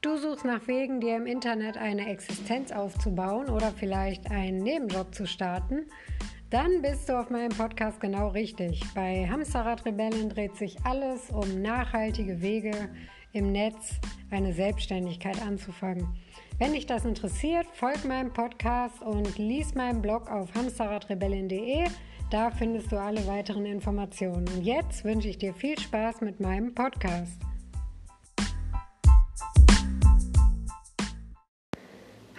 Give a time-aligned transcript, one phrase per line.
[0.00, 5.26] Du suchst nach Wegen, dir im Internet eine Existenz aufzubauen oder vielleicht einen Nebenjob zu
[5.26, 5.86] starten?
[6.50, 8.80] Dann bist du auf meinem Podcast genau richtig.
[8.94, 12.90] Bei Hamsterrad Rebellen dreht sich alles um nachhaltige Wege
[13.32, 13.96] im Netz,
[14.30, 16.06] eine Selbstständigkeit anzufangen.
[16.58, 21.86] Wenn dich das interessiert, folg meinem Podcast und lies meinen Blog auf hamsterradrebellen.de.
[22.30, 24.46] Da findest du alle weiteren Informationen.
[24.48, 27.47] Und jetzt wünsche ich dir viel Spaß mit meinem Podcast.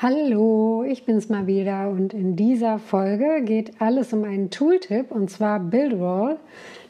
[0.02, 5.30] Hallo, ich bin's mal wieder und in dieser Folge geht alles um einen Tooltip und
[5.30, 6.38] zwar Buildroll.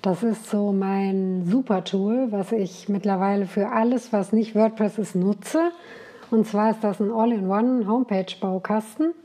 [0.03, 5.15] Das ist so mein super Tool, was ich mittlerweile für alles, was nicht WordPress ist,
[5.15, 5.71] nutze.
[6.29, 9.15] Und zwar ist das ein All-in-One Homepage-Baukasten.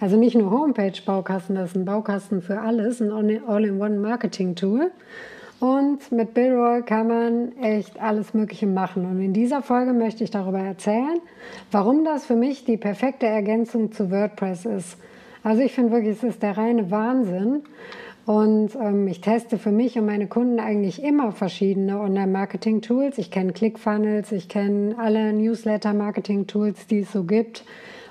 [0.00, 4.90] Also nicht nur Homepage-Baukasten, das ist ein Baukasten für alles, ein All-in-One Marketing-Tool.
[5.60, 9.04] Und mit Billroll kann man echt alles Mögliche machen.
[9.04, 11.20] Und in dieser Folge möchte ich darüber erzählen,
[11.70, 14.96] warum das für mich die perfekte Ergänzung zu WordPress ist.
[15.42, 17.62] Also ich finde wirklich, es ist der reine Wahnsinn.
[18.24, 23.18] Und ähm, ich teste für mich und meine Kunden eigentlich immer verschiedene Online-Marketing-Tools.
[23.18, 27.64] Ich kenne ClickFunnels, ich kenne alle Newsletter-Marketing-Tools, die es so gibt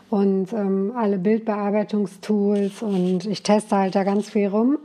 [0.09, 4.77] und ähm, alle Bildbearbeitungstools und ich teste halt da ganz viel rum.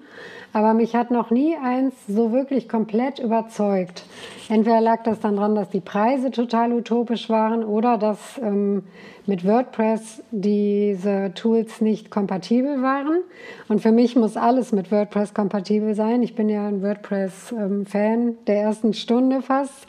[0.54, 4.04] Aber mich hat noch nie eins so wirklich komplett überzeugt.
[4.48, 8.84] Entweder lag das dann daran, dass die Preise total utopisch waren oder dass ähm,
[9.26, 13.22] mit WordPress diese Tools nicht kompatibel waren.
[13.68, 16.22] Und für mich muss alles mit WordPress kompatibel sein.
[16.22, 19.88] Ich bin ja ein WordPress-Fan ähm, der ersten Stunde fast.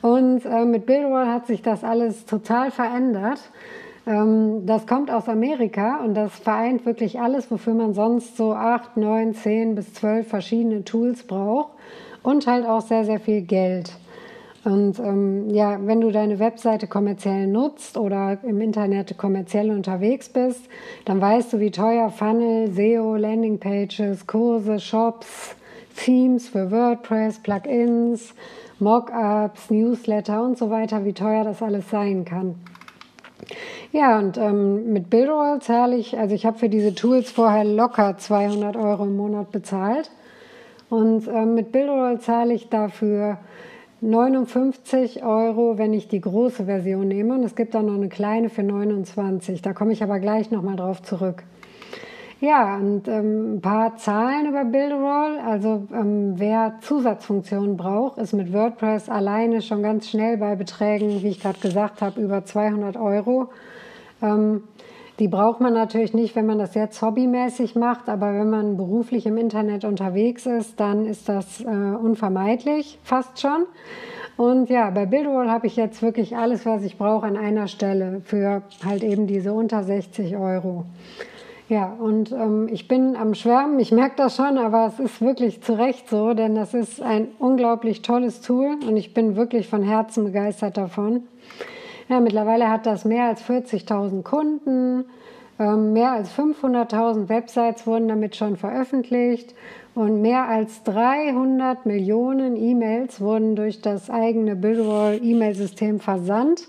[0.00, 3.50] Und äh, mit Buildroll hat sich das alles total verändert.
[4.06, 8.96] Ähm, das kommt aus Amerika und das vereint wirklich alles, wofür man sonst so acht,
[8.96, 11.72] neun, zehn bis zwölf verschiedene Tools braucht
[12.22, 13.92] und halt auch sehr, sehr viel Geld.
[14.62, 20.68] Und ähm, ja, wenn du deine Webseite kommerziell nutzt oder im Internet kommerziell unterwegs bist,
[21.06, 25.56] dann weißt du, wie teuer Funnel, SEO, Landingpages, Kurse, Shops,
[25.96, 28.34] Themes für WordPress, Plugins,
[28.80, 32.56] Mockups, Newsletter und so weiter, wie teuer das alles sein kann.
[33.92, 38.16] Ja, und ähm, mit Buildroll zahle ich, also ich habe für diese Tools vorher locker
[38.16, 40.10] 200 Euro im Monat bezahlt.
[40.88, 43.38] Und ähm, mit Buildroll zahle ich dafür
[44.00, 47.34] 59 Euro, wenn ich die große Version nehme.
[47.34, 49.60] Und es gibt dann noch eine kleine für 29.
[49.62, 51.44] Da komme ich aber gleich nochmal drauf zurück.
[52.40, 55.38] Ja, und ähm, ein paar Zahlen über Builderall.
[55.40, 61.28] Also ähm, wer Zusatzfunktionen braucht, ist mit WordPress alleine schon ganz schnell bei Beträgen, wie
[61.28, 63.50] ich gerade gesagt habe, über 200 Euro.
[64.22, 64.62] Ähm,
[65.18, 69.26] die braucht man natürlich nicht, wenn man das jetzt hobbymäßig macht, aber wenn man beruflich
[69.26, 73.66] im Internet unterwegs ist, dann ist das äh, unvermeidlich, fast schon.
[74.38, 78.22] Und ja, bei Buildroll habe ich jetzt wirklich alles, was ich brauche, an einer Stelle
[78.24, 80.86] für halt eben diese unter 60 Euro.
[81.70, 85.62] Ja, und ähm, ich bin am Schwärmen, ich merke das schon, aber es ist wirklich
[85.62, 89.84] zu Recht so, denn das ist ein unglaublich tolles Tool und ich bin wirklich von
[89.84, 91.28] Herzen begeistert davon.
[92.08, 95.04] Ja, mittlerweile hat das mehr als 40.000 Kunden,
[95.60, 99.54] ähm, mehr als 500.000 Websites wurden damit schon veröffentlicht
[99.94, 106.66] und mehr als 300 Millionen E-Mails wurden durch das eigene Buildwall E-Mail-System versandt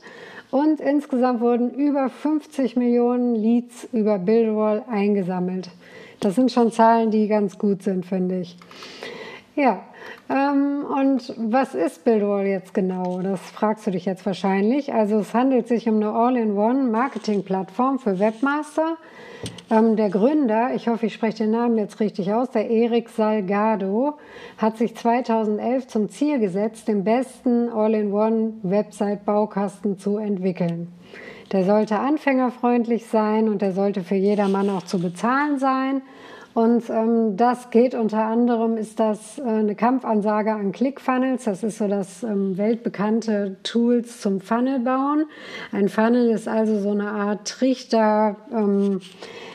[0.51, 5.69] und insgesamt wurden über 50 Millionen Leads über Buildwall eingesammelt.
[6.19, 8.57] Das sind schon Zahlen, die ganz gut sind, finde ich.
[9.55, 9.81] Ja,
[10.29, 13.19] ähm, und was ist Buildwall jetzt genau?
[13.21, 14.93] Das fragst du dich jetzt wahrscheinlich.
[14.93, 18.95] Also es handelt sich um eine All-in-One-Marketing-Plattform für Webmaster.
[19.69, 24.13] Ähm, der Gründer, ich hoffe, ich spreche den Namen jetzt richtig aus, der Erik Salgado,
[24.57, 30.87] hat sich 2011 zum Ziel gesetzt, den besten All-in-One-Website-Baukasten zu entwickeln.
[31.51, 36.01] Der sollte anfängerfreundlich sein und der sollte für jedermann auch zu bezahlen sein
[36.53, 41.45] und ähm, das geht unter anderem, ist das äh, eine Kampfansage an ClickFunnels.
[41.45, 45.25] Das ist so das ähm, weltbekannte Tools zum Funnel bauen.
[45.71, 48.35] Ein Funnel ist also so eine Art Trichter.
[48.51, 48.99] Ähm,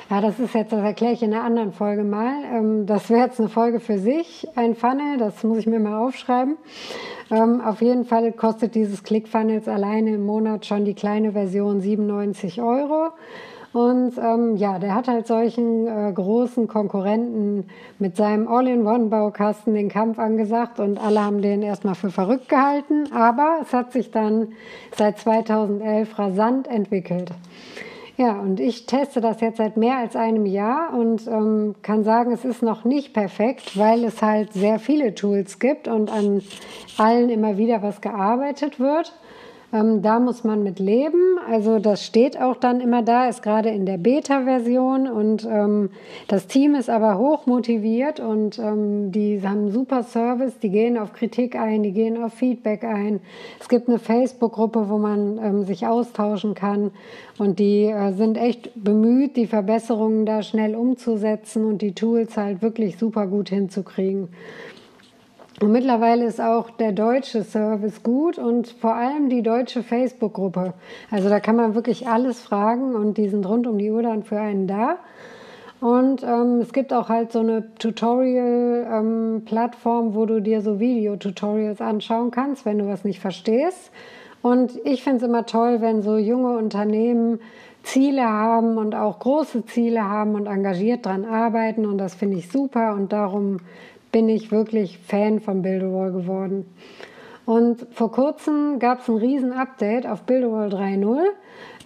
[0.08, 2.32] ja, das ist jetzt, das erkläre ich in einer anderen Folge mal.
[2.50, 5.18] Ähm, das wäre jetzt eine Folge für sich, ein Funnel.
[5.18, 6.56] Das muss ich mir mal aufschreiben.
[7.30, 12.62] Ähm, auf jeden Fall kostet dieses ClickFunnels alleine im Monat schon die kleine Version 97
[12.62, 13.10] Euro.
[13.76, 17.68] Und ähm, ja, der hat halt solchen äh, großen Konkurrenten
[17.98, 23.12] mit seinem All-in-One-Baukasten den Kampf angesagt und alle haben den erstmal für verrückt gehalten.
[23.12, 24.54] Aber es hat sich dann
[24.96, 27.32] seit 2011 rasant entwickelt.
[28.16, 32.32] Ja, und ich teste das jetzt seit mehr als einem Jahr und ähm, kann sagen,
[32.32, 36.40] es ist noch nicht perfekt, weil es halt sehr viele Tools gibt und an
[36.96, 39.12] allen immer wieder was gearbeitet wird.
[39.72, 41.38] Ähm, da muss man mit leben.
[41.50, 45.90] Also das steht auch dann immer da, ist gerade in der Beta-Version und ähm,
[46.28, 50.96] das Team ist aber hoch motiviert und ähm, die haben einen super Service, die gehen
[50.96, 53.20] auf Kritik ein, die gehen auf Feedback ein.
[53.60, 56.92] Es gibt eine Facebook-Gruppe, wo man ähm, sich austauschen kann
[57.38, 62.62] und die äh, sind echt bemüht, die Verbesserungen da schnell umzusetzen und die Tools halt
[62.62, 64.28] wirklich super gut hinzukriegen.
[65.60, 70.74] Und mittlerweile ist auch der deutsche Service gut und vor allem die deutsche Facebook-Gruppe.
[71.10, 74.22] Also da kann man wirklich alles fragen und die sind rund um die Uhr dann
[74.22, 74.98] für einen da.
[75.80, 81.80] Und ähm, es gibt auch halt so eine Tutorial-Plattform, ähm, wo du dir so Videotutorials
[81.80, 83.90] anschauen kannst, wenn du was nicht verstehst.
[84.42, 87.40] Und ich finde es immer toll, wenn so junge Unternehmen
[87.82, 91.86] Ziele haben und auch große Ziele haben und engagiert daran arbeiten.
[91.86, 93.58] Und das finde ich super und darum
[94.16, 96.64] bin ich wirklich Fan von Builderwall geworden.
[97.44, 101.20] Und vor kurzem gab es ein Riesen-Update auf Builderwall 3.0.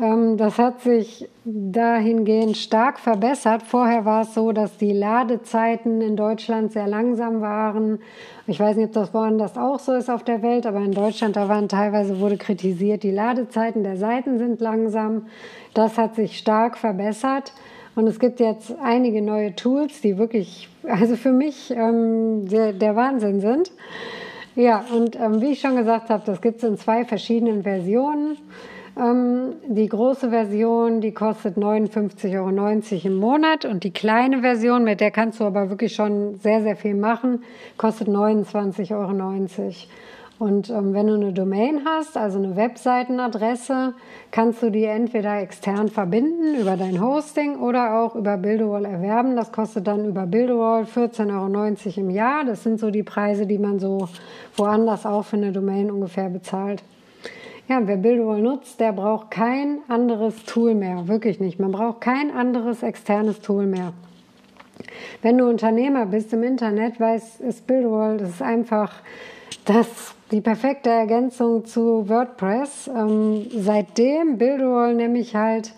[0.00, 3.64] Ähm, das hat sich dahingehend stark verbessert.
[3.64, 7.98] Vorher war es so, dass die Ladezeiten in Deutschland sehr langsam waren.
[8.46, 11.34] Ich weiß nicht, ob das woanders auch so ist auf der Welt, aber in Deutschland,
[11.34, 15.26] da waren teilweise wurde kritisiert, die Ladezeiten der Seiten sind langsam.
[15.74, 17.52] Das hat sich stark verbessert.
[17.94, 22.96] Und es gibt jetzt einige neue Tools, die wirklich, also für mich ähm, der, der,
[22.96, 23.72] Wahnsinn sind.
[24.54, 28.38] Ja, und ähm, wie ich schon gesagt habe, das gibt es in zwei verschiedenen Versionen.
[28.96, 35.00] Ähm, die große Version, die kostet 59,90 Euro im Monat und die kleine Version, mit
[35.00, 37.44] der kannst du aber wirklich schon sehr, sehr viel machen,
[37.76, 39.72] kostet 29,90 Euro.
[40.40, 43.92] Und ähm, wenn du eine Domain hast, also eine Webseitenadresse,
[44.30, 49.36] kannst du die entweder extern verbinden über dein Hosting oder auch über Builderwall erwerben.
[49.36, 51.28] Das kostet dann über Builderwall 14,90
[51.98, 52.46] Euro im Jahr.
[52.46, 54.08] Das sind so die Preise, die man so
[54.56, 56.82] woanders auch für eine Domain ungefähr bezahlt.
[57.68, 61.06] Ja, wer Builderwall nutzt, der braucht kein anderes Tool mehr.
[61.06, 61.60] Wirklich nicht.
[61.60, 63.92] Man braucht kein anderes externes Tool mehr.
[65.20, 69.02] Wenn du Unternehmer bist im Internet, weiß, ist Builderwall, das ist einfach
[69.66, 72.88] das die perfekte Ergänzung zu WordPress.
[72.88, 75.72] Ähm, seitdem Builderall nämlich halt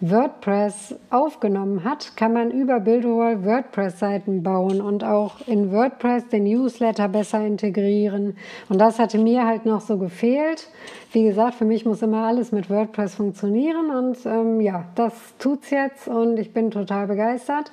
[0.00, 7.08] WordPress aufgenommen hat, kann man über Builderall WordPress-Seiten bauen und auch in WordPress den Newsletter
[7.08, 8.36] besser integrieren.
[8.68, 10.68] Und das hatte mir halt noch so gefehlt.
[11.12, 15.70] Wie gesagt, für mich muss immer alles mit WordPress funktionieren und ähm, ja, das tut's
[15.70, 17.72] jetzt und ich bin total begeistert.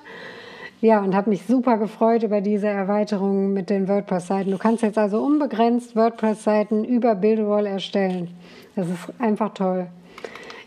[0.82, 4.50] Ja, und habe mich super gefreut über diese Erweiterung mit den WordPress-Seiten.
[4.50, 8.30] Du kannst jetzt also unbegrenzt WordPress-Seiten über Buildwall erstellen.
[8.76, 9.88] Das ist einfach toll.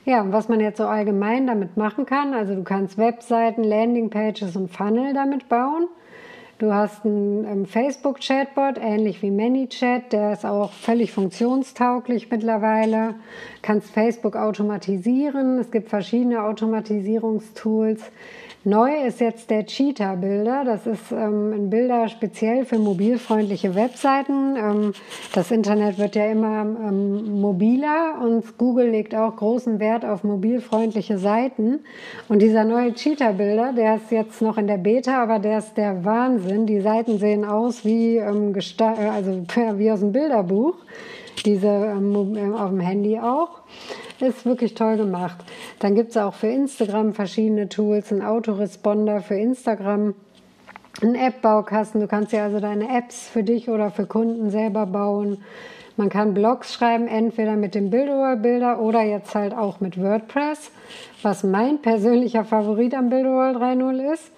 [0.04, 4.54] Ja, und was man jetzt so allgemein damit machen kann, also du kannst Webseiten, Landingpages
[4.54, 5.88] und Funnel damit bauen.
[6.58, 13.16] Du hast einen ähm, Facebook-Chatbot, ähnlich wie ManyChat, der ist auch völlig funktionstauglich mittlerweile.
[13.62, 15.58] Kannst Facebook automatisieren.
[15.58, 18.00] Es gibt verschiedene Automatisierungstools.
[18.66, 20.64] Neu ist jetzt der Cheetah-Bilder.
[20.64, 24.56] Das ist ähm, ein Bilder speziell für mobilfreundliche Webseiten.
[24.56, 24.92] Ähm,
[25.34, 31.18] das Internet wird ja immer ähm, mobiler und Google legt auch großen Wert auf mobilfreundliche
[31.18, 31.80] Seiten.
[32.30, 36.02] Und dieser neue Cheetah-Bilder, der ist jetzt noch in der Beta, aber der ist der
[36.06, 36.64] Wahnsinn.
[36.64, 39.42] Die Seiten sehen aus wie, ähm, also,
[39.78, 40.76] wie aus einem Bilderbuch.
[41.44, 43.60] Diese ähm, äh, auf dem Handy auch.
[44.20, 45.38] Ist wirklich toll gemacht.
[45.80, 50.14] Dann gibt es auch für Instagram verschiedene Tools, ein Autoresponder für Instagram,
[51.02, 52.00] ein App-Baukasten.
[52.00, 55.38] Du kannst ja also deine Apps für dich oder für Kunden selber bauen.
[55.96, 60.70] Man kann Blogs schreiben, entweder mit dem Builderwall-Bilder oder jetzt halt auch mit WordPress,
[61.22, 64.30] was mein persönlicher Favorit am Builderwall 3.0 ist.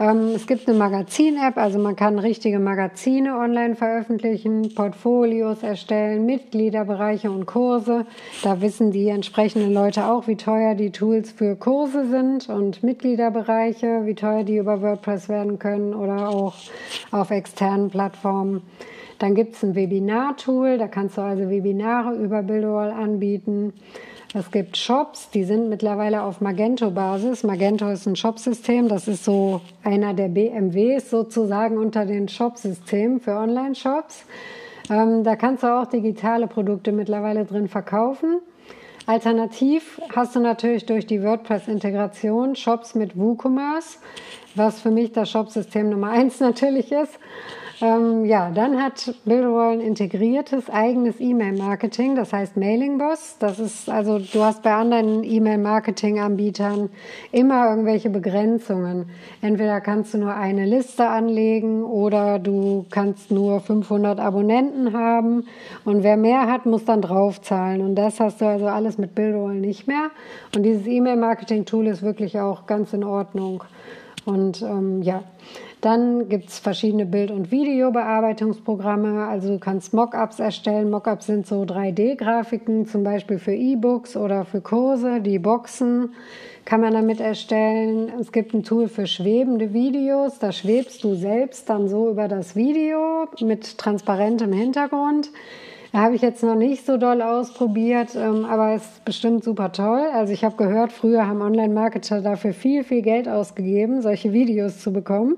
[0.00, 7.30] Ähm, es gibt eine Magazin-App, also man kann richtige Magazine online veröffentlichen, Portfolios erstellen, Mitgliederbereiche
[7.30, 8.06] und Kurse.
[8.42, 14.06] Da wissen die entsprechenden Leute auch, wie teuer die Tools für Kurse sind und Mitgliederbereiche,
[14.06, 16.54] wie teuer die über WordPress werden können oder auch
[17.10, 18.62] auf externen Plattformen.
[19.18, 23.74] Dann gibt es ein Webinar-Tool, da kannst du also Webinare über Builderall anbieten.
[24.32, 27.42] Es gibt Shops, die sind mittlerweile auf Magento-Basis.
[27.42, 33.32] Magento ist ein Shopsystem, das ist so einer der BMWs sozusagen unter den Shopsystemen für
[33.32, 34.24] Online-Shops.
[34.88, 38.40] Ähm, da kannst du auch digitale Produkte mittlerweile drin verkaufen.
[39.04, 43.98] Alternativ hast du natürlich durch die WordPress-Integration Shops mit WooCommerce.
[44.54, 47.18] Was für mich das Shopsystem Nummer eins natürlich ist.
[47.82, 53.36] Ähm, ja, dann hat Builderall ein integriertes eigenes E-Mail-Marketing, das heißt Mailing Boss.
[53.38, 56.90] Das ist also, du hast bei anderen E-Mail-Marketing-Anbietern
[57.32, 59.08] immer irgendwelche Begrenzungen.
[59.40, 65.46] Entweder kannst du nur eine Liste anlegen oder du kannst nur 500 Abonnenten haben
[65.86, 67.80] und wer mehr hat, muss dann draufzahlen.
[67.80, 70.10] Und das hast du also alles mit Builderall nicht mehr.
[70.54, 73.64] Und dieses E-Mail-Marketing-Tool ist wirklich auch ganz in Ordnung.
[74.30, 75.24] Und ähm, ja,
[75.80, 79.26] dann gibt es verschiedene Bild- und Videobearbeitungsprogramme.
[79.26, 80.90] Also du kannst Mockups erstellen.
[80.90, 85.20] Mockups sind so 3D-Grafiken, zum Beispiel für E-Books oder für Kurse.
[85.20, 86.14] Die Boxen
[86.64, 88.12] kann man damit erstellen.
[88.20, 90.38] Es gibt ein Tool für schwebende Videos.
[90.38, 95.30] Da schwebst du selbst dann so über das Video mit transparentem Hintergrund.
[95.92, 100.06] Habe ich jetzt noch nicht so doll ausprobiert, ähm, aber ist bestimmt super toll.
[100.14, 104.92] Also ich habe gehört, früher haben Online-Marketer dafür viel, viel Geld ausgegeben, solche Videos zu
[104.92, 105.36] bekommen.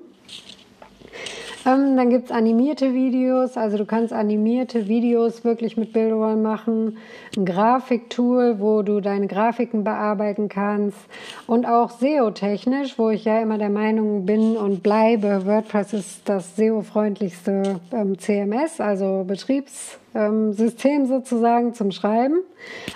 [1.65, 6.99] Ähm, dann gibt es animierte Videos, also du kannst animierte Videos wirklich mit Builderall machen.
[7.37, 10.99] Ein Grafiktool, wo du deine Grafiken bearbeiten kannst.
[11.47, 16.57] Und auch SEO-technisch, wo ich ja immer der Meinung bin und bleibe, WordPress ist das
[16.57, 22.41] SEO-freundlichste ähm, CMS, also Betriebs ähm, System sozusagen zum Schreiben,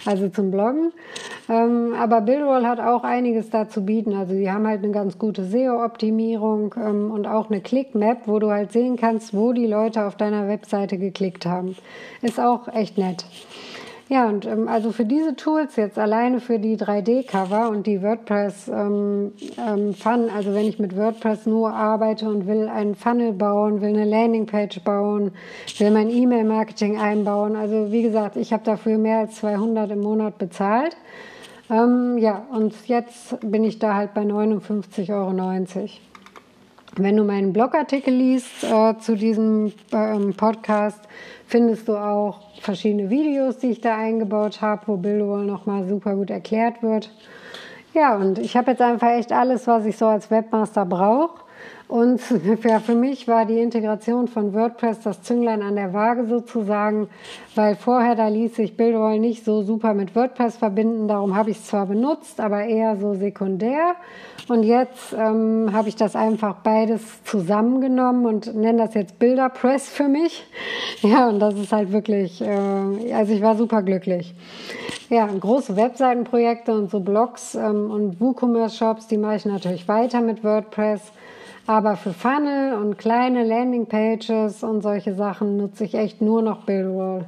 [0.04, 0.92] also zum Bloggen.
[1.48, 4.14] Ähm, aber Buildroll hat auch einiges da zu bieten.
[4.14, 8.50] Also die haben halt eine ganz gute SEO-Optimierung ähm, und auch eine Click-Map, wo du
[8.50, 11.76] halt sehen kannst, wo die Leute auf deiner Webseite geklickt haben.
[12.22, 13.24] Ist auch echt nett.
[14.08, 18.68] Ja, und ähm, also für diese Tools jetzt alleine für die 3D-Cover und die WordPress
[18.68, 23.80] ähm, ähm, Fun, also wenn ich mit WordPress nur arbeite und will einen Funnel bauen,
[23.80, 25.32] will eine Landingpage bauen,
[25.78, 30.38] will mein E-Mail-Marketing einbauen, also wie gesagt, ich habe dafür mehr als 200 im Monat
[30.38, 30.96] bezahlt.
[31.68, 35.32] Ähm, ja, und jetzt bin ich da halt bei 59,90 Euro.
[36.98, 41.00] Wenn du meinen Blogartikel liest äh, zu diesem äh, Podcast,
[41.46, 46.30] findest du auch verschiedene Videos, die ich da eingebaut habe, wo Bildung nochmal super gut
[46.30, 47.10] erklärt wird.
[47.92, 51.45] Ja, und ich habe jetzt einfach echt alles, was ich so als Webmaster brauche.
[51.88, 57.08] Und für mich war die Integration von WordPress das Zünglein an der Waage sozusagen,
[57.54, 61.08] weil vorher da ließ sich Buildroll nicht so super mit WordPress verbinden.
[61.08, 63.94] Darum habe ich es zwar benutzt, aber eher so sekundär.
[64.48, 70.08] Und jetzt ähm, habe ich das einfach beides zusammengenommen und nenne das jetzt Bilderpress für
[70.08, 70.44] mich.
[71.02, 74.34] Ja, und das ist halt wirklich, äh, also ich war super glücklich.
[75.10, 80.42] Ja, große Webseitenprojekte und so Blogs ähm, und WooCommerce-Shops, die mache ich natürlich weiter mit
[80.42, 81.12] WordPress.
[81.66, 87.24] Aber für Funnel und kleine Landingpages und solche Sachen nutze ich echt nur noch Buildroll.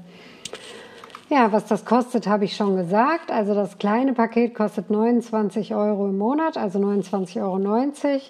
[1.31, 3.31] Ja, was das kostet, habe ich schon gesagt.
[3.31, 8.21] Also das kleine Paket kostet 29 Euro im Monat, also 29,90 Euro.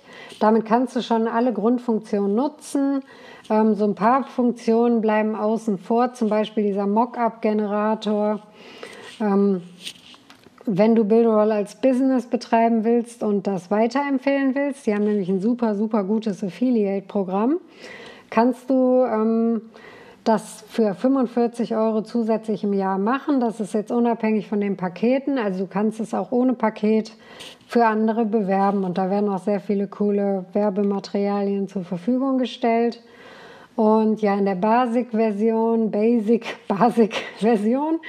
[0.41, 3.05] Damit kannst du schon alle Grundfunktionen nutzen.
[3.51, 8.41] Ähm, so ein paar Funktionen bleiben außen vor, zum Beispiel dieser Mockup-Generator.
[9.21, 9.63] Ähm,
[10.71, 15.41] wenn du Builderall als Business betreiben willst und das weiterempfehlen willst, die haben nämlich ein
[15.41, 17.57] super, super gutes Affiliate-Programm,
[18.29, 19.63] kannst du ähm,
[20.25, 23.41] das für 45 Euro zusätzlich im Jahr machen.
[23.41, 25.39] Das ist jetzt unabhängig von den Paketen.
[25.39, 27.13] Also du kannst es auch ohne Paket
[27.67, 33.03] für andere bewerben und da werden auch sehr viele coole Werbematerialien zur Verfügung gestellt.
[33.79, 38.01] Und ja, in der Basic-Version, Basic, Basic-Version,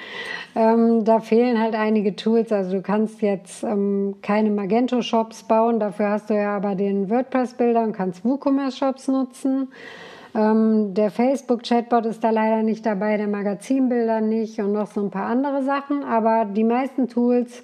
[0.55, 2.51] ähm, da fehlen halt einige Tools.
[2.51, 7.83] Also du kannst jetzt ähm, keine Magento-Shops bauen, dafür hast du ja aber den WordPress-Bilder
[7.83, 9.67] und kannst WooCommerce-Shops nutzen.
[10.33, 15.11] Ähm, der Facebook-Chatbot ist da leider nicht dabei, der Magazinbilder nicht und noch so ein
[15.11, 16.03] paar andere Sachen.
[16.03, 17.63] Aber die meisten Tools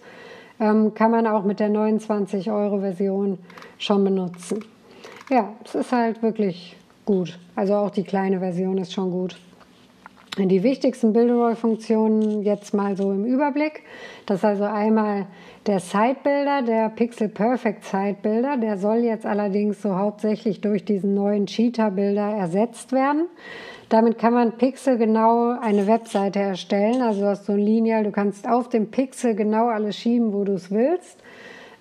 [0.59, 3.39] ähm, kann man auch mit der 29-Euro-Version
[3.79, 4.63] schon benutzen.
[5.31, 7.38] Ja, es ist halt wirklich gut.
[7.55, 9.38] Also auch die kleine Version ist schon gut.
[10.38, 13.83] Die wichtigsten Builderall-Funktionen jetzt mal so im Überblick.
[14.25, 15.27] Das ist also einmal
[15.65, 18.57] der Sidebuilder, der Pixel Perfect Sidebuilder.
[18.57, 23.27] Der soll jetzt allerdings so hauptsächlich durch diesen neuen Cheetah-Bilder ersetzt werden.
[23.88, 27.01] Damit kann man pixelgenau eine Webseite erstellen.
[27.01, 30.43] Also du hast so ein Lineal, du kannst auf dem Pixel genau alles schieben, wo
[30.43, 31.17] du es willst.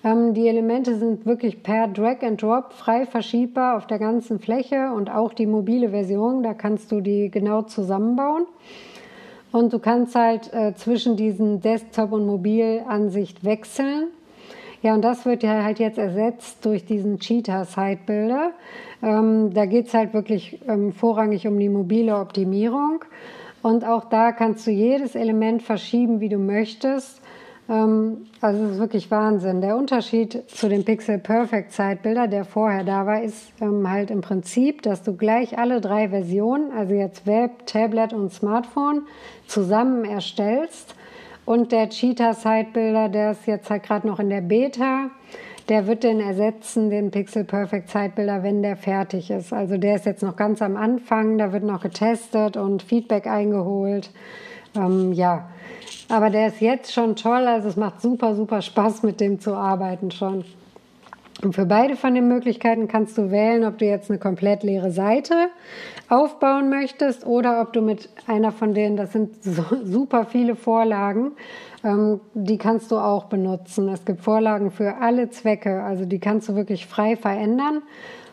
[0.05, 4.91] Ähm, die Elemente sind wirklich per Drag and Drop frei verschiebbar auf der ganzen Fläche
[4.95, 8.45] und auch die mobile Version, da kannst du die genau zusammenbauen.
[9.51, 14.09] Und du kannst halt äh, zwischen diesen Desktop- und Mobilansicht wechseln.
[14.83, 18.51] Ja, und das wird ja halt jetzt ersetzt durch diesen Cheetah-Sidebuilder.
[19.01, 23.03] Ähm, da geht es halt wirklich ähm, vorrangig um die mobile Optimierung.
[23.63, 27.21] Und auch da kannst du jedes Element verschieben, wie du möchtest.
[27.69, 29.61] Ähm, also es ist wirklich Wahnsinn.
[29.61, 34.21] Der Unterschied zu dem Pixel Perfect Zeitbilder, der vorher da war, ist ähm, halt im
[34.21, 39.03] Prinzip, dass du gleich alle drei Versionen, also jetzt Web, Tablet und Smartphone,
[39.47, 40.95] zusammen erstellst.
[41.45, 45.11] Und der Cheetah Zeitbilder, der ist jetzt halt gerade noch in der Beta,
[45.69, 49.51] der wird den ersetzen, den Pixel Perfect Zeitbilder, wenn der fertig ist.
[49.51, 54.11] Also der ist jetzt noch ganz am Anfang, da wird noch getestet und Feedback eingeholt.
[54.75, 55.49] Ähm, ja,
[56.09, 59.55] aber der ist jetzt schon toll, also es macht super, super Spaß, mit dem zu
[59.55, 60.45] arbeiten schon.
[61.41, 64.91] Und für beide von den Möglichkeiten kannst du wählen, ob du jetzt eine komplett leere
[64.91, 65.49] Seite
[66.07, 71.31] aufbauen möchtest oder ob du mit einer von denen, das sind so, super viele Vorlagen,
[71.83, 73.89] ähm, die kannst du auch benutzen.
[73.89, 77.81] Es gibt Vorlagen für alle Zwecke, also die kannst du wirklich frei verändern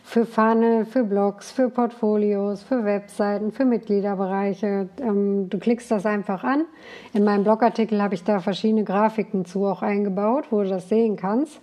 [0.02, 4.88] für Funnel, für Blogs, für Portfolios, für Webseiten, für Mitgliederbereiche.
[5.00, 6.64] Ähm, du klickst das einfach an.
[7.12, 11.16] In meinem Blogartikel habe ich da verschiedene Grafiken zu auch eingebaut, wo du das sehen
[11.16, 11.61] kannst.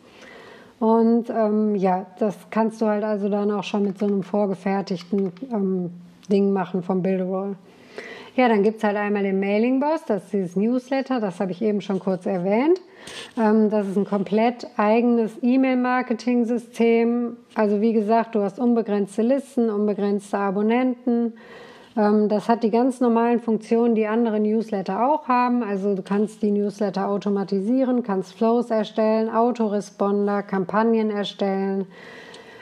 [0.80, 5.34] Und ähm, ja, das kannst du halt also dann auch schon mit so einem vorgefertigten
[5.52, 5.92] ähm,
[6.32, 7.56] Ding machen vom Builderall.
[8.40, 11.52] Ja, dann gibt es halt einmal den Mailing Boss, das ist dieses Newsletter, das habe
[11.52, 12.80] ich eben schon kurz erwähnt.
[13.38, 17.36] Ähm, das ist ein komplett eigenes E-Mail-Marketing-System.
[17.56, 21.34] Also wie gesagt, du hast unbegrenzte Listen, unbegrenzte Abonnenten.
[21.98, 25.62] Ähm, das hat die ganz normalen Funktionen, die andere Newsletter auch haben.
[25.62, 31.88] Also du kannst die Newsletter automatisieren, kannst Flows erstellen, Autoresponder, Kampagnen erstellen.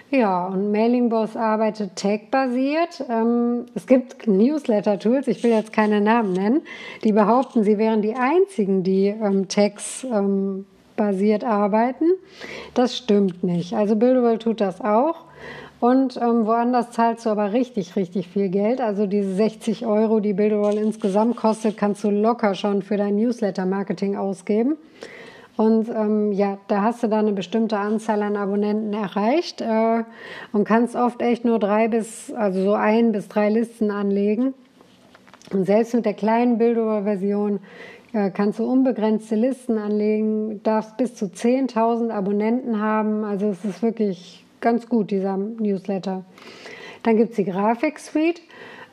[0.10, 3.04] Ja, und Mailing Boss arbeitet tag-basiert.
[3.10, 6.62] Ähm, es gibt Newsletter-Tools, ich will jetzt keine Namen nennen,
[7.04, 12.06] die behaupten, sie wären die einzigen, die ähm, Tags ähm, basiert arbeiten.
[12.74, 13.74] Das stimmt nicht.
[13.74, 15.26] Also Buildable tut das auch.
[15.82, 18.80] Und ähm, woanders zahlst du aber richtig, richtig viel Geld.
[18.80, 24.16] Also diese 60 Euro, die Builderall insgesamt kostet, kannst du locker schon für dein Newsletter-Marketing
[24.16, 24.78] ausgeben.
[25.58, 30.04] Und ähm, ja, da hast du dann eine bestimmte Anzahl an Abonnenten erreicht äh,
[30.54, 34.54] und kannst oft echt nur drei bis, also so ein bis drei Listen anlegen.
[35.52, 37.60] Und selbst mit der kleinen Builder-Version
[38.14, 43.24] äh, kannst du unbegrenzte Listen anlegen, darfst bis zu 10.000 Abonnenten haben.
[43.24, 46.24] Also es ist wirklich ganz gut, dieser Newsletter.
[47.02, 48.42] Dann gibt es die Grafik-Suite.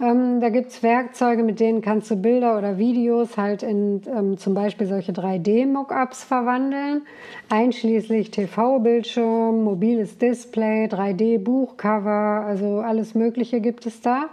[0.01, 4.37] Ähm, da gibt es Werkzeuge, mit denen kannst du Bilder oder Videos halt in ähm,
[4.39, 7.03] zum Beispiel solche 3D-Mockups verwandeln,
[7.49, 14.31] einschließlich TV-Bildschirm, mobiles Display, 3D-Buchcover, also alles Mögliche gibt es da.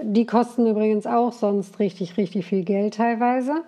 [0.00, 3.64] Die kosten übrigens auch sonst richtig, richtig viel Geld teilweise.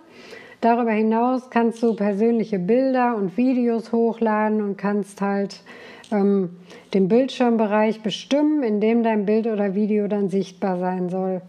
[0.60, 5.62] Darüber hinaus kannst du persönliche Bilder und Videos hochladen und kannst halt
[6.12, 6.50] ähm,
[6.94, 11.42] den Bildschirmbereich bestimmen, in dem dein Bild oder Video dann sichtbar sein soll.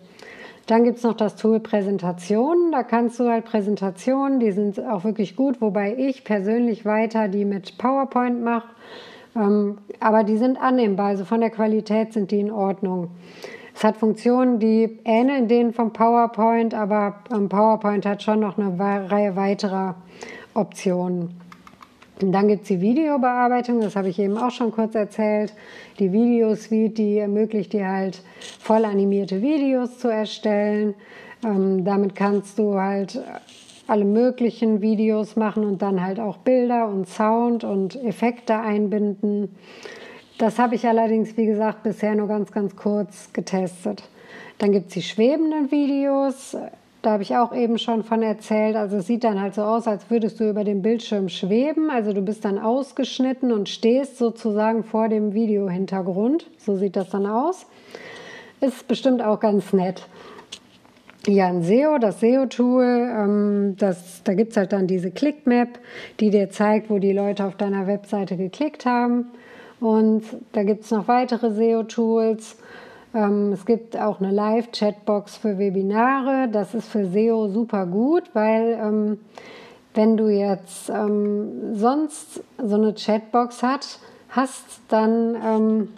[0.67, 2.71] Dann gibt es noch das Tool Präsentationen.
[2.71, 7.45] Da kannst du halt Präsentationen, die sind auch wirklich gut, wobei ich persönlich weiter die
[7.45, 8.69] mit PowerPoint mache.
[9.36, 13.10] Ähm, aber die sind annehmbar, also von der Qualität sind die in Ordnung.
[13.73, 18.77] Es hat Funktionen, die ähneln denen vom PowerPoint, aber ähm, PowerPoint hat schon noch eine
[18.80, 19.95] Reihe weiterer
[20.54, 21.40] Optionen.
[22.21, 25.53] Und dann gibt es die Videobearbeitung, das habe ich eben auch schon kurz erzählt.
[25.99, 28.21] Die Videosuite, die ermöglicht dir halt
[28.60, 30.93] voll animierte Videos zu erstellen.
[31.43, 33.19] Ähm, damit kannst du halt
[33.88, 39.55] alle möglichen Videos machen und dann halt auch Bilder und Sound und Effekte einbinden.
[40.38, 44.03] Das habe ich allerdings, wie gesagt, bisher nur ganz, ganz kurz getestet.
[44.60, 46.55] Dann gibt es die schwebenden Videos.
[47.02, 48.76] Da habe ich auch eben schon von erzählt.
[48.76, 51.90] Also es sieht dann halt so aus, als würdest du über dem Bildschirm schweben.
[51.90, 56.46] Also du bist dann ausgeschnitten und stehst sozusagen vor dem Videohintergrund.
[56.58, 57.66] So sieht das dann aus.
[58.60, 60.06] Ist bestimmt auch ganz nett.
[61.28, 65.78] Ja, ein SEO, das SEO-Tool, ähm, da gibt es halt dann diese Clickmap,
[66.20, 69.28] die dir zeigt, wo die Leute auf deiner Webseite geklickt haben.
[69.80, 72.58] Und da gibt es noch weitere SEO-Tools.
[73.13, 76.50] Ähm, es gibt auch eine Live-Chatbox für Webinare.
[76.52, 79.19] Das ist für SEO super gut, weil ähm,
[79.93, 85.89] wenn du jetzt ähm, sonst so eine Chatbox hat, hast, dann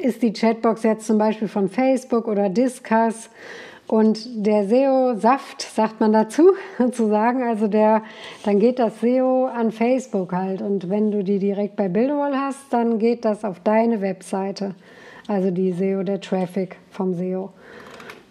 [0.00, 3.30] ist die Chatbox jetzt zum Beispiel von Facebook oder Discuss
[3.86, 8.02] und der SEO-Saft, sagt man dazu, sozusagen, also der,
[8.44, 10.62] dann geht das SEO an Facebook halt.
[10.62, 14.74] Und wenn du die direkt bei Buildwall hast, dann geht das auf deine Webseite
[15.26, 17.50] also die SEO, der Traffic vom SEO.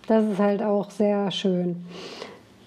[0.08, 1.86] Das ist halt auch sehr schön.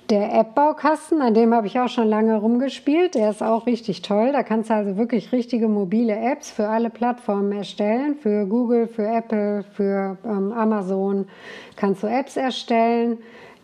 [0.08, 4.30] Der App-Baukasten, an dem habe ich auch schon lange rumgespielt, der ist auch richtig toll.
[4.32, 8.14] Da kannst du also wirklich richtige mobile Apps für alle Plattformen erstellen.
[8.14, 11.26] Für Google, für Apple, für ähm, Amazon
[11.74, 13.18] kannst du Apps erstellen.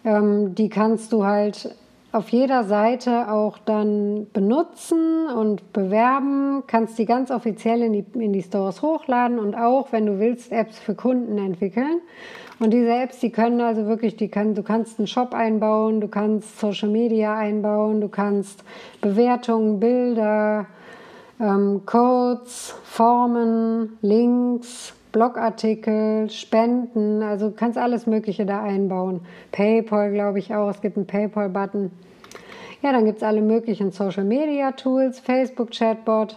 [0.05, 1.77] Ähm, die kannst du halt
[2.13, 8.35] auf jeder Seite auch dann benutzen und bewerben, kannst die ganz offiziell in die, in
[8.35, 12.01] die Stores hochladen und auch, wenn du willst, Apps für Kunden entwickeln.
[12.59, 16.09] Und diese Apps, die können also wirklich, die kann, du kannst einen Shop einbauen, du
[16.09, 18.63] kannst Social Media einbauen, du kannst
[19.01, 20.67] Bewertungen, Bilder,
[21.41, 29.21] ähm, Codes, Formen, Links, Blogartikel, Spenden, also du kannst alles Mögliche da einbauen.
[29.53, 31.91] PayPal, glaube ich auch, es gibt einen PayPal-Button.
[32.83, 36.37] Ja, dann gibt es alle möglichen Social Media Tools, Facebook Chatbot,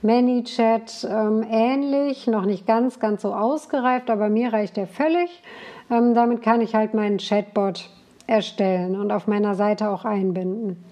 [0.00, 5.42] ManyChat, ähm, ähnlich, noch nicht ganz, ganz so ausgereift, aber mir reicht der völlig.
[5.90, 7.90] Ähm, damit kann ich halt meinen Chatbot
[8.26, 10.82] erstellen und auf meiner Seite auch einbinden.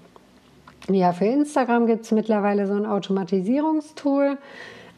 [0.89, 4.39] Ja, für Instagram gibt es mittlerweile so ein Automatisierungstool.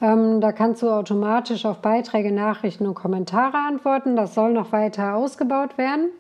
[0.03, 4.17] Ähm, da kannst du automatisch auf Beiträge, Nachrichten und Kommentare antworten.
[4.17, 6.11] Das soll noch weiter ausgebaut werden.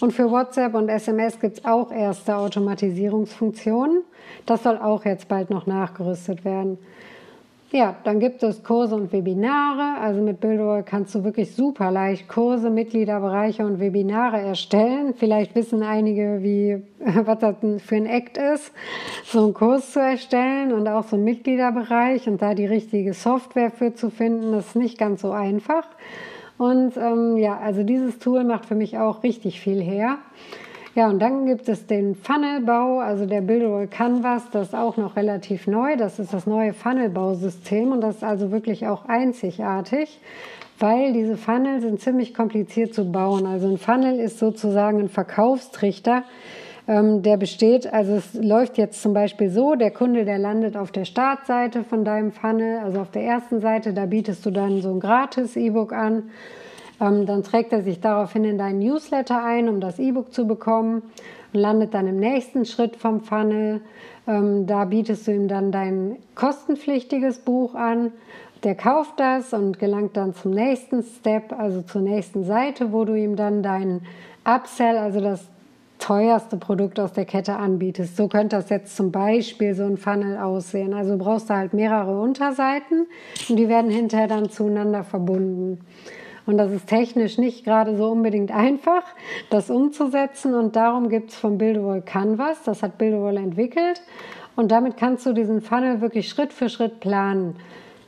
[0.00, 4.02] Und für WhatsApp und SMS gibt es auch erste Automatisierungsfunktionen.
[4.44, 6.76] Das soll auch jetzt bald noch nachgerüstet werden.
[7.74, 9.98] Ja, dann gibt es Kurse und Webinare.
[9.98, 15.14] Also mit Builderall kannst du wirklich super leicht Kurse, Mitgliederbereiche und Webinare erstellen.
[15.14, 16.82] Vielleicht wissen einige, wie,
[17.24, 18.72] was das für ein Act ist,
[19.24, 23.70] so einen Kurs zu erstellen und auch so einen Mitgliederbereich und da die richtige Software
[23.70, 25.86] für zu finden, ist nicht ganz so einfach.
[26.58, 30.18] Und ähm, ja, also dieses Tool macht für mich auch richtig viel her.
[30.94, 35.16] Ja, und dann gibt es den Funnelbau, also der Buildroll Canvas, das ist auch noch
[35.16, 35.96] relativ neu.
[35.96, 40.20] Das ist das neue Funnelbausystem und das ist also wirklich auch einzigartig,
[40.78, 43.46] weil diese Funnel sind ziemlich kompliziert zu bauen.
[43.46, 46.24] Also ein Funnel ist sozusagen ein Verkaufstrichter,
[46.86, 50.92] ähm, der besteht, also es läuft jetzt zum Beispiel so, der Kunde, der landet auf
[50.92, 54.90] der Startseite von deinem Funnel, also auf der ersten Seite, da bietest du dann so
[54.90, 56.24] ein gratis E-Book an
[57.02, 61.02] dann trägt er sich daraufhin in deinen Newsletter ein, um das E-Book zu bekommen
[61.52, 63.80] und landet dann im nächsten Schritt vom Funnel.
[64.28, 68.12] Ähm, da bietest du ihm dann dein kostenpflichtiges Buch an.
[68.62, 73.14] Der kauft das und gelangt dann zum nächsten Step, also zur nächsten Seite, wo du
[73.14, 74.02] ihm dann dein
[74.44, 75.48] Upsell, also das
[75.98, 78.16] teuerste Produkt aus der Kette anbietest.
[78.16, 80.94] So könnte das jetzt zum Beispiel so ein Funnel aussehen.
[80.94, 83.06] Also brauchst du halt mehrere Unterseiten
[83.48, 85.80] und die werden hinterher dann zueinander verbunden.
[86.46, 89.04] Und das ist technisch nicht gerade so unbedingt einfach,
[89.50, 90.54] das umzusetzen.
[90.54, 94.02] Und darum gibt es vom Buildable Canvas, das hat Buildable entwickelt.
[94.56, 97.56] Und damit kannst du diesen Funnel wirklich Schritt für Schritt planen.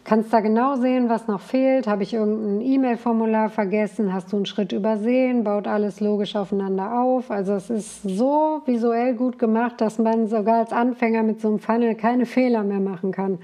[0.04, 1.86] Kannst da genau sehen, was noch fehlt.
[1.86, 4.12] Habe ich irgendein E-Mail-Formular vergessen?
[4.12, 5.44] Hast du einen Schritt übersehen?
[5.44, 7.30] Baut alles logisch aufeinander auf?
[7.30, 11.58] Also es ist so visuell gut gemacht, dass man sogar als Anfänger mit so einem
[11.58, 13.38] Funnel keine Fehler mehr machen kann.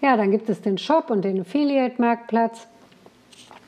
[0.00, 2.68] Ja, dann gibt es den Shop und den Affiliate-Marktplatz.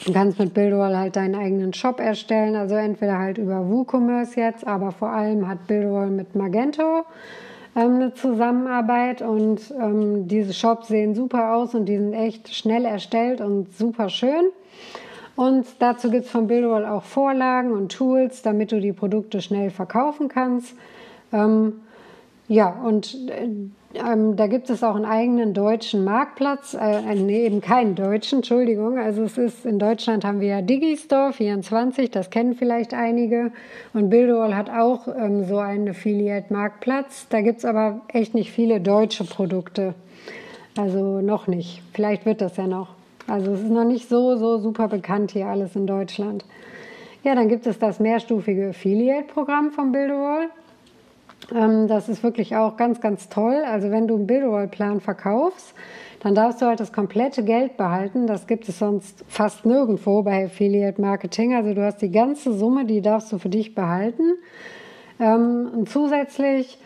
[0.05, 4.67] Du kannst mit Buildwall halt deinen eigenen Shop erstellen, also entweder halt über WooCommerce jetzt,
[4.67, 7.05] aber vor allem hat Buildwall mit Magento
[7.77, 12.85] ähm, eine Zusammenarbeit und ähm, diese Shops sehen super aus und die sind echt schnell
[12.85, 14.51] erstellt und super schön.
[15.37, 19.71] Und dazu gibt es von Buildwall auch Vorlagen und Tools, damit du die Produkte schnell
[19.71, 20.75] verkaufen kannst.
[21.33, 21.81] Ähm,
[22.53, 23.49] ja, und äh,
[23.95, 28.99] ähm, da gibt es auch einen eigenen deutschen Marktplatz, äh, nee, eben keinen deutschen, Entschuldigung.
[28.99, 33.53] Also es ist, in Deutschland haben wir ja Digistore 24, das kennen vielleicht einige.
[33.95, 37.27] Und Bildowall hat auch ähm, so einen Affiliate-Marktplatz.
[37.31, 39.95] Da gibt es aber echt nicht viele deutsche Produkte.
[40.77, 41.81] Also noch nicht.
[41.95, 42.89] Vielleicht wird das ja noch.
[43.29, 46.45] Also es ist noch nicht so, so super bekannt hier alles in Deutschland.
[47.25, 50.51] Ja, dann gibt es das mehrstufige Affiliate-Programm von Bildowall.
[51.55, 53.63] Ähm, das ist wirklich auch ganz, ganz toll.
[53.67, 55.75] Also wenn du einen Billroll-Plan verkaufst,
[56.21, 58.27] dann darfst du halt das komplette Geld behalten.
[58.27, 61.55] Das gibt es sonst fast nirgendwo bei Affiliate Marketing.
[61.55, 64.35] Also du hast die ganze Summe, die darfst du für dich behalten.
[65.19, 66.79] Ähm, und zusätzlich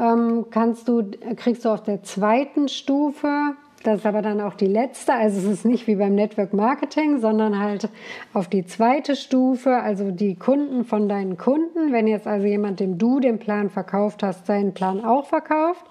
[0.00, 4.66] ähm, kannst du, kriegst du auf der zweiten Stufe das ist aber dann auch die
[4.66, 5.12] letzte.
[5.12, 7.90] Also es ist nicht wie beim Network Marketing, sondern halt
[8.32, 11.92] auf die zweite Stufe, also die Kunden von deinen Kunden.
[11.92, 15.84] Wenn jetzt also jemand, dem du den Plan verkauft hast, seinen Plan auch verkauft,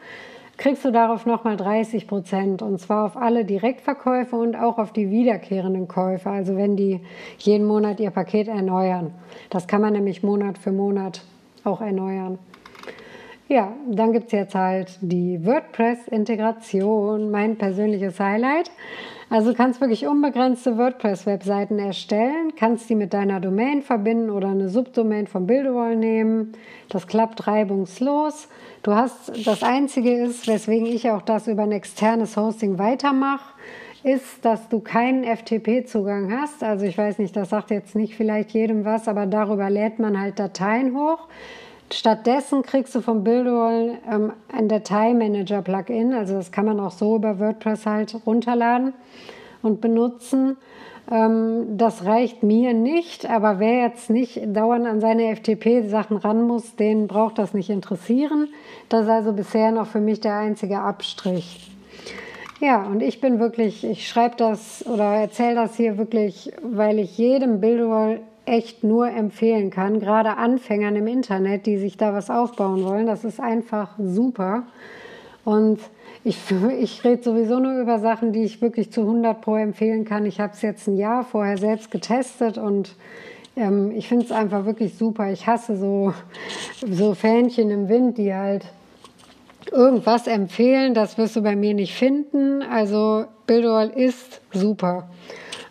[0.58, 2.64] kriegst du darauf nochmal 30 Prozent.
[2.64, 6.32] Und zwar auf alle Direktverkäufe und auch auf die wiederkehrenden Käufe.
[6.32, 7.00] Also wenn die
[7.38, 9.14] jeden Monat ihr Paket erneuern.
[9.52, 11.22] Das kann man nämlich Monat für Monat
[11.64, 12.40] auch erneuern.
[13.50, 18.72] Ja, dann gibt es jetzt halt die WordPress-Integration, mein persönliches Highlight.
[19.30, 24.70] Also du kannst wirklich unbegrenzte WordPress-Webseiten erstellen, kannst die mit deiner Domain verbinden oder eine
[24.70, 26.54] Subdomain vom Buildwall nehmen.
[26.90, 28.48] Das klappt reibungslos.
[28.82, 33.54] Du hast, das Einzige ist, weswegen ich auch das über ein externes Hosting weitermache,
[34.04, 36.64] ist, dass du keinen FTP-Zugang hast.
[36.64, 40.20] Also ich weiß nicht, das sagt jetzt nicht vielleicht jedem was, aber darüber lädt man
[40.20, 41.28] halt Dateien hoch.
[41.94, 46.14] Stattdessen kriegst du vom Buildwall ähm, ein Dateimanager-Plugin.
[46.14, 48.94] Also das kann man auch so über WordPress halt runterladen
[49.62, 50.58] und benutzen.
[51.12, 56.76] Ähm, das reicht mir nicht, aber wer jetzt nicht dauernd an seine FTP-Sachen ran muss,
[56.76, 58.50] den braucht das nicht interessieren.
[58.90, 61.70] Das ist also bisher noch für mich der einzige Abstrich.
[62.60, 67.18] Ja, und ich bin wirklich, ich schreibe das oder erzähle das hier wirklich, weil ich
[67.18, 72.84] jedem Buildwall echt nur empfehlen kann, gerade Anfängern im Internet, die sich da was aufbauen
[72.84, 73.06] wollen.
[73.06, 74.64] Das ist einfach super.
[75.46, 75.80] Und
[76.24, 76.38] ich,
[76.80, 80.26] ich rede sowieso nur über Sachen, die ich wirklich zu 100 Pro empfehlen kann.
[80.26, 82.96] Ich habe es jetzt ein Jahr vorher selbst getestet und
[83.56, 85.32] ähm, ich finde es einfach wirklich super.
[85.32, 86.14] Ich hasse so,
[86.86, 88.66] so Fähnchen im Wind, die halt
[89.72, 90.94] irgendwas empfehlen.
[90.94, 92.62] Das wirst du bei mir nicht finden.
[92.62, 95.08] Also Bildwall ist super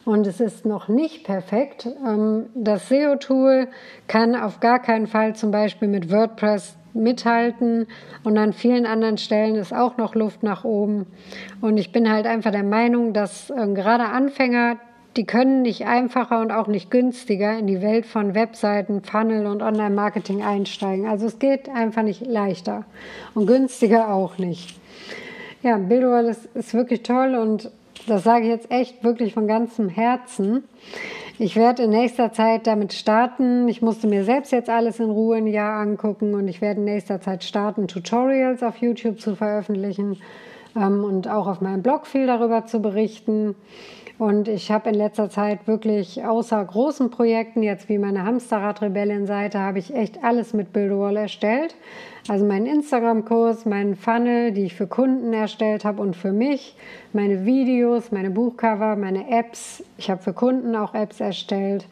[0.05, 1.89] und es ist noch nicht perfekt.
[2.07, 3.69] Ähm, das SEO-Tool
[4.09, 7.87] kann auf gar keinen Fall zum Beispiel mit WordPress mithalten
[8.23, 11.07] und an vielen anderen Stellen ist auch noch Luft nach oben.
[11.61, 14.77] Und ich bin halt einfach der Meinung, dass äh, gerade Anfänger,
[15.17, 19.63] die können nicht einfacher und auch nicht günstiger in die Welt von Webseiten, Funnel und
[19.63, 21.07] Online-Marketing einsteigen.
[21.07, 22.85] Also es geht einfach nicht leichter
[23.35, 24.79] und günstiger auch nicht.
[25.63, 27.71] Ja, Bildwall ist, ist wirklich toll und
[28.07, 30.65] das sage ich jetzt echt wirklich von ganzem Herzen.
[31.39, 33.69] Ich werde in nächster Zeit damit starten.
[33.69, 36.85] Ich musste mir selbst jetzt alles in Ruhe ein Jahr angucken und ich werde in
[36.85, 40.21] nächster Zeit starten, Tutorials auf YouTube zu veröffentlichen
[40.77, 43.55] ähm, und auch auf meinem Blog viel darüber zu berichten.
[44.19, 49.79] Und ich habe in letzter Zeit wirklich außer großen Projekten, jetzt wie meine Hamsterrad-Rebellin-Seite, habe
[49.79, 51.75] ich echt alles mit Buildwall erstellt.
[52.29, 56.77] Also meinen Instagram-Kurs, meinen Funnel, die ich für Kunden erstellt habe und für mich,
[57.13, 59.83] meine Videos, meine Buchcover, meine Apps.
[59.99, 61.87] Ich habe für Kunden auch Apps erstellt,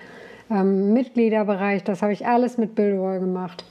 [0.51, 3.65] ähm, Mitgliederbereich, das habe ich alles mit Buildwall gemacht.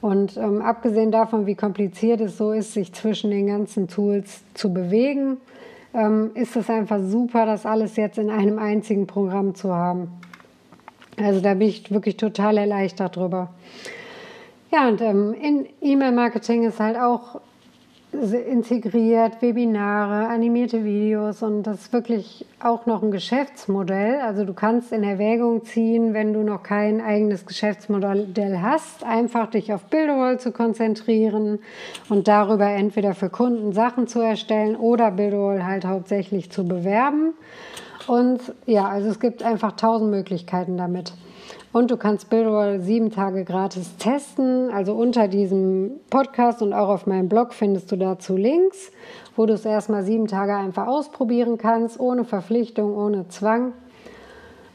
[0.00, 4.72] Und ähm, abgesehen davon, wie kompliziert es so ist, sich zwischen den ganzen Tools zu
[4.72, 5.36] bewegen,
[5.94, 10.08] ähm, ist es einfach super, das alles jetzt in einem einzigen Programm zu haben.
[11.16, 13.50] Also da bin ich wirklich total erleichtert drüber.
[14.72, 17.40] Ja, und ähm, in E-Mail-Marketing ist halt auch
[18.12, 24.20] integriert, Webinare, animierte Videos und das ist wirklich auch noch ein Geschäftsmodell.
[24.20, 29.72] Also du kannst in Erwägung ziehen, wenn du noch kein eigenes Geschäftsmodell hast, einfach dich
[29.72, 31.58] auf Buildable zu konzentrieren
[32.10, 37.32] und darüber entweder für Kunden Sachen zu erstellen oder Buildable halt hauptsächlich zu bewerben.
[38.06, 41.12] Und ja, also es gibt einfach tausend Möglichkeiten damit.
[41.72, 44.70] Und du kannst Buildroll sieben Tage gratis testen.
[44.70, 48.92] Also unter diesem Podcast und auch auf meinem Blog findest du dazu Links,
[49.36, 53.72] wo du es erstmal sieben Tage einfach ausprobieren kannst, ohne Verpflichtung, ohne Zwang.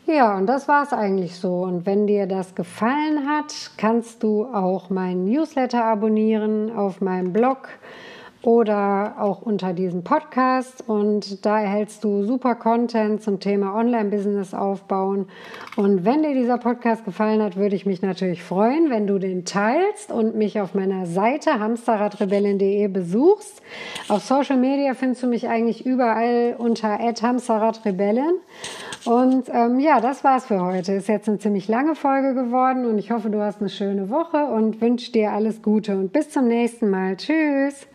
[0.08, 1.64] Ja, und das war es eigentlich so.
[1.64, 7.68] Und wenn dir das gefallen hat, kannst du auch meinen Newsletter abonnieren auf meinem Blog
[8.48, 10.82] oder auch unter diesem Podcast.
[10.88, 15.28] Und da erhältst du super Content zum Thema Online-Business aufbauen.
[15.76, 19.44] Und wenn dir dieser Podcast gefallen hat, würde ich mich natürlich freuen, wenn du den
[19.44, 23.62] teilst und mich auf meiner Seite hamsterradrebellin.de besuchst.
[24.08, 28.36] Auf Social Media findest du mich eigentlich überall unter hamsterradrebellin.
[29.04, 30.94] Und ähm, ja, das war's für heute.
[30.94, 34.46] Ist jetzt eine ziemlich lange Folge geworden und ich hoffe, du hast eine schöne Woche
[34.46, 37.18] und wünsche dir alles Gute und bis zum nächsten Mal.
[37.18, 37.88] Tschüss!